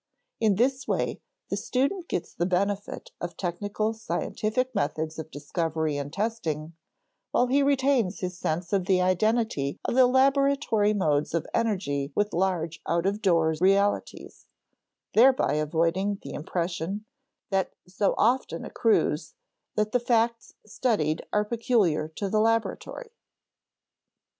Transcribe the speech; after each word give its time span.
In 0.39 0.55
this 0.55 0.87
way, 0.87 1.21
the 1.51 1.55
student 1.55 2.07
gets 2.07 2.33
the 2.33 2.47
benefit 2.47 3.11
of 3.21 3.37
technical 3.37 3.93
scientific 3.93 4.73
methods 4.73 5.19
of 5.19 5.29
discovery 5.29 5.95
and 5.95 6.11
testing, 6.11 6.73
while 7.29 7.45
he 7.45 7.61
retains 7.61 8.19
his 8.19 8.35
sense 8.35 8.73
of 8.73 8.85
the 8.87 8.99
identity 8.99 9.79
of 9.85 9.93
the 9.93 10.07
laboratory 10.07 10.95
modes 10.95 11.35
of 11.35 11.45
energy 11.53 12.11
with 12.15 12.33
large 12.33 12.81
out 12.87 13.05
of 13.05 13.21
door 13.21 13.53
realities, 13.61 14.47
thereby 15.13 15.53
avoiding 15.53 16.17
the 16.23 16.33
impression 16.33 17.05
(that 17.51 17.75
so 17.87 18.15
often 18.17 18.65
accrues) 18.65 19.35
that 19.75 19.91
the 19.91 19.99
facts 19.99 20.55
studied 20.65 21.23
are 21.31 21.45
peculiar 21.45 22.07
to 22.15 22.27
the 22.27 22.39
laboratory. 22.41 23.11